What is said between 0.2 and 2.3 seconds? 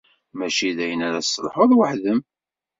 Mačči d ayen ara tesselḥuḍ weḥd-m.